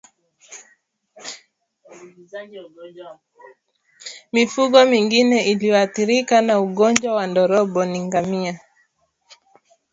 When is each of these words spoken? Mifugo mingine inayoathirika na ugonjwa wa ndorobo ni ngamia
Mifugo 4.33 4.85
mingine 4.85 5.45
inayoathirika 5.51 6.35
na 6.47 6.53
ugonjwa 6.59 7.11
wa 7.15 7.25
ndorobo 7.27 7.81
ni 7.85 7.99
ngamia 8.05 8.55